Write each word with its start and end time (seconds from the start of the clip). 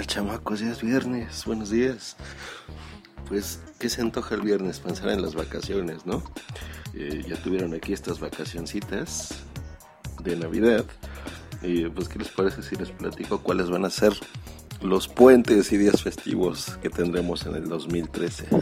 chamacos? 0.00 0.60
Ya 0.60 0.72
es 0.72 0.82
viernes, 0.82 1.44
buenos 1.44 1.70
días. 1.70 2.16
Pues, 3.28 3.60
¿qué 3.78 3.88
se 3.88 4.00
antoja 4.00 4.34
el 4.34 4.40
viernes? 4.40 4.80
Pensar 4.80 5.10
en 5.10 5.20
las 5.20 5.34
vacaciones, 5.34 6.06
¿no? 6.06 6.22
Eh, 6.94 7.22
ya 7.28 7.36
tuvieron 7.36 7.74
aquí 7.74 7.92
estas 7.92 8.18
vacacioncitas 8.18 9.34
de 10.22 10.36
Navidad. 10.36 10.84
Y 11.62 11.88
pues, 11.90 12.08
¿qué 12.08 12.18
les 12.18 12.28
parece 12.28 12.62
si 12.62 12.74
les 12.76 12.90
platico 12.90 13.42
cuáles 13.42 13.68
van 13.70 13.84
a 13.84 13.90
ser 13.90 14.14
los 14.80 15.08
puentes 15.08 15.70
y 15.72 15.76
días 15.76 16.02
festivos 16.02 16.78
que 16.82 16.88
tendremos 16.88 17.44
en 17.46 17.56
el 17.56 17.68
2013? 17.68 18.46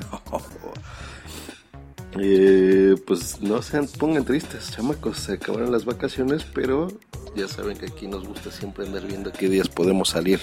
Eh, 2.19 2.97
pues 3.07 3.41
no 3.41 3.63
se 3.63 3.81
pongan 3.85 4.25
tristes, 4.25 4.73
chamacos, 4.73 5.17
se 5.17 5.35
acabaron 5.35 5.71
las 5.71 5.85
vacaciones, 5.85 6.45
pero 6.45 6.89
ya 7.35 7.49
saben 7.49 7.77
que 7.77 7.87
aquí 7.87 8.07
nos 8.07 8.27
gusta 8.27 8.51
siempre 8.51 8.87
andar 8.87 9.07
viendo 9.07 9.33
qué 9.33 9.49
días 9.49 9.69
podemos 9.69 10.11
salir 10.11 10.41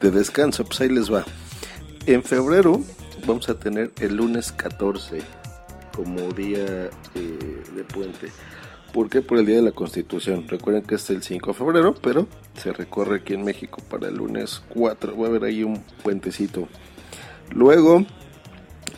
de 0.00 0.10
descanso. 0.10 0.64
Pues 0.64 0.80
ahí 0.80 0.88
les 0.88 1.12
va. 1.12 1.24
En 2.06 2.22
febrero 2.22 2.80
vamos 3.26 3.48
a 3.48 3.58
tener 3.58 3.92
el 4.00 4.16
lunes 4.16 4.52
14 4.52 5.20
como 5.94 6.32
día 6.32 6.90
eh, 7.14 7.62
de 7.74 7.84
puente. 7.84 8.30
¿Por 8.92 9.10
qué? 9.10 9.20
Por 9.20 9.38
el 9.38 9.46
Día 9.46 9.56
de 9.56 9.62
la 9.62 9.72
Constitución. 9.72 10.46
Recuerden 10.48 10.82
que 10.82 10.94
es 10.94 11.10
el 11.10 11.22
5 11.22 11.52
de 11.52 11.58
febrero, 11.58 11.94
pero 12.00 12.26
se 12.54 12.72
recorre 12.72 13.16
aquí 13.16 13.34
en 13.34 13.44
México 13.44 13.82
para 13.88 14.08
el 14.08 14.16
lunes 14.16 14.62
4. 14.70 15.16
Va 15.16 15.26
a 15.26 15.28
haber 15.28 15.44
ahí 15.44 15.62
un 15.62 15.82
puentecito. 16.02 16.68
Luego, 17.50 18.06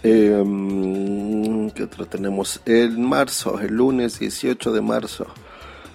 eh, 0.02 1.70
¿qué 1.74 1.82
otro 1.82 2.06
tenemos? 2.06 2.60
El 2.64 2.98
marzo, 2.98 3.58
el 3.60 3.74
lunes 3.74 4.20
18 4.20 4.72
de 4.72 4.80
marzo. 4.80 5.26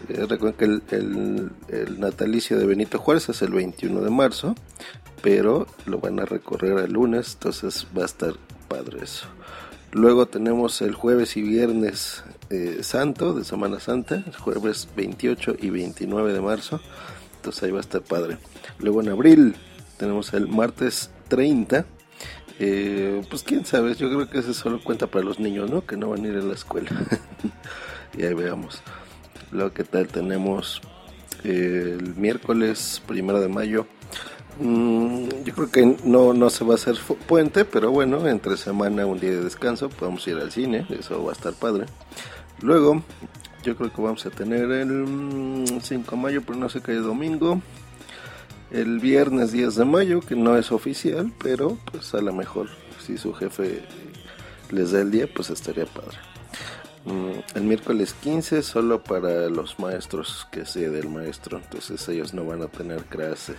Eh, 0.10 0.26
recuerden 0.28 0.82
que 0.88 0.96
el, 0.96 2.00
natalicio 2.00 2.58
de 2.58 2.66
Benito 2.66 3.00
Juárez 3.00 3.30
es 3.30 3.42
el 3.42 3.52
21 3.52 4.02
de 4.02 4.10
marzo, 4.10 4.56
pero 5.22 5.68
lo 5.86 6.00
van 6.00 6.20
a 6.20 6.26
recorrer 6.26 6.78
el 6.80 6.94
lunes, 6.94 7.34
entonces 7.34 7.88
va 7.98 8.04
a 8.04 8.06
estar 8.06 8.34
padre 8.68 9.00
eso. 9.04 9.28
Luego 9.92 10.26
tenemos 10.26 10.82
el 10.82 10.94
jueves 10.94 11.38
y 11.38 11.42
viernes 11.42 12.24
eh, 12.50 12.80
santo 12.82 13.34
de 13.34 13.44
Semana 13.44 13.80
Santa, 13.80 14.24
jueves 14.40 14.90
28 14.96 15.56
y 15.60 15.70
29 15.70 16.34
de 16.34 16.42
marzo, 16.42 16.82
entonces 17.38 17.64
ahí 17.64 17.72
va 17.72 17.80
a 17.80 17.82
estar 17.82 18.02
padre. 18.02 18.38
Luego 18.80 19.02
en 19.02 19.10
abril 19.10 19.56
tenemos 19.98 20.34
el 20.34 20.48
martes 20.48 21.10
30, 21.30 21.86
eh, 22.60 23.24
pues 23.30 23.44
quién 23.44 23.66
sabe, 23.66 23.96
yo 23.96 24.10
creo 24.10 24.30
que 24.30 24.40
ese 24.40 24.54
solo 24.54 24.82
cuenta 24.84 25.08
para 25.08 25.26
los 25.26 25.40
niños, 25.40 25.70
¿no? 25.70 25.86
Que 25.86 25.98
no 25.98 26.10
van 26.10 26.24
a 26.26 26.28
ir 26.28 26.36
a 26.36 26.42
la 26.42 26.54
escuela. 26.54 26.92
y 28.18 28.24
ahí 28.24 28.34
veamos. 28.34 28.82
Luego, 29.56 29.74
¿qué 29.74 29.86
tal? 29.86 30.08
Tenemos 30.08 30.82
el 31.46 32.14
miércoles 32.18 33.02
primero 33.08 33.40
de 33.40 33.48
mayo. 33.48 33.88
Mm, 34.60 35.30
yo 35.46 35.54
creo 35.54 35.72
que 35.72 35.98
no, 36.04 36.34
no 36.34 36.50
se 36.50 36.66
va 36.66 36.74
a 36.74 36.76
hacer 36.76 36.98
puente, 37.26 37.64
pero 37.64 37.90
bueno, 37.90 38.28
entre 38.28 38.58
semana, 38.58 39.06
un 39.06 39.18
día 39.18 39.30
de 39.30 39.42
descanso, 39.42 39.88
podemos 39.88 40.28
ir 40.28 40.36
al 40.36 40.52
cine, 40.52 40.86
eso 40.90 41.24
va 41.24 41.32
a 41.32 41.36
estar 41.36 41.54
padre. 41.54 41.86
Luego, 42.62 43.02
yo 43.64 43.78
creo 43.78 43.94
que 43.94 44.02
vamos 44.02 44.26
a 44.26 44.30
tener 44.30 44.70
el 44.72 45.66
5 45.82 46.04
mm, 46.06 46.16
de 46.16 46.22
mayo, 46.22 46.42
pero 46.46 46.60
no 46.60 46.68
sé 46.68 46.82
qué 46.82 46.96
domingo. 46.96 47.62
El 48.72 49.00
viernes 49.00 49.54
10 49.54 49.74
de 49.76 49.86
mayo, 49.86 50.20
que 50.20 50.36
no 50.36 50.58
es 50.58 50.74
oficial, 50.74 51.32
pero 51.42 51.78
pues 51.94 52.14
a 52.14 52.20
lo 52.20 52.34
mejor 52.34 52.68
si 53.06 53.18
su 53.18 53.34
jefe 53.34 53.84
les 54.70 54.92
da 54.92 55.00
el 55.00 55.12
día, 55.12 55.30
pues 55.34 55.50
estaría 55.50 55.86
padre. 55.86 56.18
Mm, 57.06 57.58
el 57.58 57.64
miércoles 57.64 58.16
15 58.22 58.64
solo 58.64 59.04
para 59.04 59.48
los 59.50 59.80
maestros 59.80 60.48
que 60.52 60.66
sea 60.66 60.90
del 60.90 61.08
maestro, 61.08 61.58
entonces 61.58 62.08
ellos 62.10 62.34
no 62.34 62.46
van 62.46 62.64
a 62.64 62.68
tener 62.68 63.06
clase. 63.06 63.54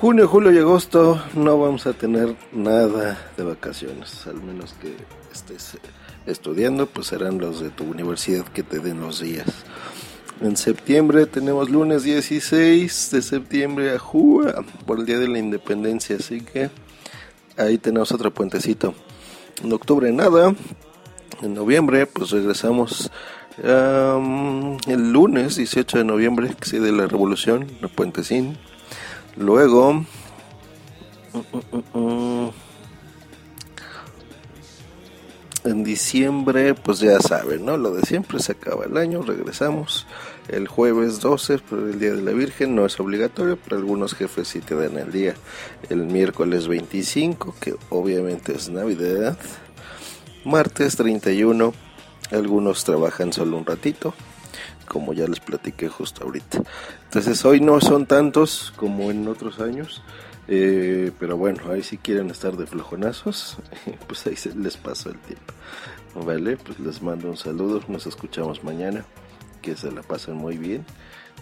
Junio, 0.00 0.28
julio 0.28 0.52
y 0.52 0.58
agosto 0.58 1.20
no 1.34 1.58
vamos 1.58 1.86
a 1.86 1.92
tener 1.92 2.36
nada 2.52 3.18
de 3.36 3.42
vacaciones, 3.42 4.26
al 4.28 4.40
menos 4.40 4.74
que 4.74 4.94
estés 5.32 5.76
estudiando, 6.24 6.86
pues 6.86 7.08
serán 7.08 7.38
los 7.38 7.60
de 7.60 7.70
tu 7.70 7.84
universidad 7.84 8.44
que 8.46 8.62
te 8.62 8.78
den 8.78 9.00
los 9.00 9.20
días. 9.20 9.48
En 10.40 10.56
septiembre 10.56 11.26
tenemos 11.26 11.68
lunes 11.68 12.04
16 12.04 13.10
de 13.10 13.22
septiembre 13.22 13.90
a 13.90 13.98
Jua 13.98 14.64
por 14.86 15.00
el 15.00 15.04
Día 15.04 15.18
de 15.18 15.28
la 15.28 15.38
Independencia, 15.38 16.16
así 16.16 16.40
que 16.40 16.70
ahí 17.58 17.76
tenemos 17.76 18.12
otro 18.12 18.32
puentecito. 18.32 18.94
En 19.62 19.72
octubre 19.72 20.10
nada, 20.12 20.54
en 21.42 21.54
noviembre, 21.54 22.06
pues 22.06 22.30
regresamos 22.30 23.10
el 23.62 25.12
lunes 25.12 25.56
18 25.56 25.98
de 25.98 26.04
noviembre, 26.04 26.54
que 26.58 26.80
de 26.80 26.92
la 26.92 27.06
revolución, 27.06 27.66
el 27.82 27.88
puentecín. 27.88 28.56
Luego, 29.36 30.04
en 35.64 35.84
diciembre, 35.84 36.74
pues 36.74 37.00
ya 37.00 37.20
saben, 37.20 37.66
¿no? 37.66 37.76
Lo 37.76 37.92
de 37.92 38.02
siempre, 38.02 38.38
se 38.40 38.52
acaba 38.52 38.86
el 38.86 38.96
año, 38.96 39.22
regresamos. 39.22 40.06
El 40.48 40.66
jueves 40.66 41.20
12, 41.20 41.58
por 41.58 41.78
el 41.80 42.00
Día 42.00 42.12
de 42.12 42.22
la 42.22 42.32
Virgen, 42.32 42.74
no 42.74 42.86
es 42.86 42.98
obligatorio, 42.98 43.58
pero 43.62 43.76
algunos 43.76 44.14
jefes 44.14 44.48
sí 44.48 44.60
te 44.60 44.74
dan 44.74 44.96
el 44.98 45.12
día. 45.12 45.34
El 45.90 46.06
miércoles 46.06 46.66
25, 46.66 47.54
que 47.60 47.76
obviamente 47.90 48.54
es 48.54 48.68
Navidad 48.70 49.36
martes 50.44 50.96
31. 50.96 51.72
Algunos 52.30 52.84
trabajan 52.84 53.32
solo 53.32 53.56
un 53.56 53.66
ratito, 53.66 54.14
como 54.86 55.12
ya 55.12 55.26
les 55.26 55.40
platiqué 55.40 55.88
justo 55.88 56.24
ahorita. 56.24 56.62
Entonces 57.04 57.44
hoy 57.44 57.60
no 57.60 57.80
son 57.80 58.06
tantos 58.06 58.72
como 58.76 59.10
en 59.10 59.26
otros 59.28 59.60
años. 59.60 60.02
Eh, 60.52 61.12
pero 61.20 61.36
bueno, 61.36 61.70
ahí 61.70 61.82
si 61.82 61.96
quieren 61.96 62.30
estar 62.30 62.56
de 62.56 62.66
flojonazos, 62.66 63.58
pues 64.08 64.26
ahí 64.26 64.36
se 64.36 64.54
les 64.54 64.76
pasó 64.76 65.10
el 65.10 65.18
tiempo. 65.18 65.54
Vale, 66.14 66.56
pues 66.56 66.80
les 66.80 67.02
mando 67.02 67.30
un 67.30 67.36
saludo, 67.36 67.80
nos 67.86 68.06
escuchamos 68.06 68.64
mañana, 68.64 69.04
que 69.60 69.76
se 69.76 69.90
la 69.90 70.02
pasen 70.02 70.34
muy 70.34 70.56
bien. 70.56 70.84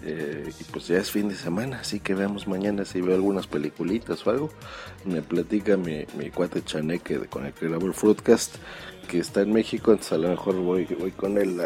Eh, 0.04 0.52
y 0.60 0.64
pues 0.64 0.86
ya 0.86 0.98
es 0.98 1.10
fin 1.10 1.28
de 1.28 1.34
semana, 1.34 1.80
así 1.80 1.98
que 1.98 2.14
veamos 2.14 2.46
mañana 2.46 2.84
si 2.84 3.00
veo 3.00 3.16
algunas 3.16 3.46
peliculitas 3.46 4.24
o 4.26 4.30
algo. 4.30 4.50
Me 5.04 5.22
platica 5.22 5.76
mi, 5.76 6.06
mi 6.16 6.30
cuate 6.30 6.62
Chaneque 6.62 7.18
con 7.26 7.46
el 7.46 7.52
que 7.52 7.68
grabo 7.68 7.86
el 7.86 7.94
Fruitcast, 7.94 8.56
que 9.08 9.18
está 9.18 9.40
en 9.40 9.52
México, 9.52 9.90
entonces 9.90 10.12
a 10.12 10.18
lo 10.18 10.28
mejor 10.28 10.56
voy, 10.56 10.84
voy 10.98 11.10
con 11.10 11.38
él, 11.38 11.60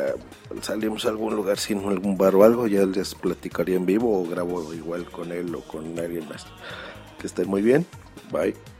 salimos 0.63 1.05
a 1.05 1.11
algún 1.11 1.35
lugar 1.35 1.59
sin 1.59 1.87
algún 1.87 2.17
bar 2.17 2.35
o 2.37 2.45
algo, 2.45 2.67
ya 2.67 2.87
les 2.87 3.15
platicaría 3.15 3.77
en 3.77 3.85
vivo 3.85 4.19
o 4.19 4.27
grabo 4.27 4.73
igual 4.73 5.05
con 5.11 5.33
él 5.33 5.55
o 5.55 5.61
con 5.61 5.99
alguien 5.99 6.27
más. 6.29 6.47
Que 7.21 7.27
estén 7.27 7.49
muy 7.49 7.61
bien, 7.61 7.85
bye. 8.31 8.72